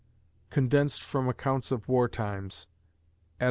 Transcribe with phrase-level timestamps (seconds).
[0.49, 2.65] [Condensed from accounts of war times
[3.39, 3.39] Ed.